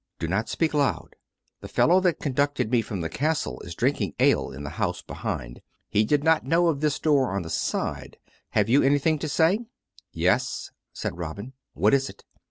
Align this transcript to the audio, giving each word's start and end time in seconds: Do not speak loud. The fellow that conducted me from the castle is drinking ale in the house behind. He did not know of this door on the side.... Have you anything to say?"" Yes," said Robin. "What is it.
Do 0.17 0.27
not 0.27 0.49
speak 0.49 0.73
loud. 0.73 1.15
The 1.59 1.67
fellow 1.67 1.99
that 1.99 2.17
conducted 2.17 2.71
me 2.71 2.81
from 2.81 3.01
the 3.01 3.07
castle 3.07 3.61
is 3.63 3.75
drinking 3.75 4.15
ale 4.19 4.49
in 4.51 4.63
the 4.63 4.71
house 4.81 5.03
behind. 5.03 5.61
He 5.91 6.05
did 6.05 6.23
not 6.23 6.43
know 6.43 6.69
of 6.69 6.79
this 6.81 6.97
door 6.97 7.29
on 7.35 7.43
the 7.43 7.51
side.... 7.51 8.17
Have 8.57 8.67
you 8.67 8.81
anything 8.81 9.19
to 9.19 9.29
say?"" 9.29 9.59
Yes," 10.11 10.71
said 10.91 11.19
Robin. 11.19 11.53
"What 11.75 11.93
is 11.93 12.09
it. 12.09 12.23